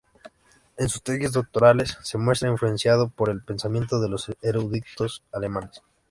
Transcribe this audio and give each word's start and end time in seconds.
En 0.77 0.89
sus 0.89 1.03
tesis 1.03 1.31
doctorales 1.33 1.95
se 2.01 2.17
muestra 2.17 2.49
influenciado 2.49 3.09
por 3.09 3.29
el 3.29 3.43
pensamiento 3.43 4.01
de 4.01 4.09
los 4.09 4.31
eruditos 4.41 5.21
alemanes. 5.31 5.83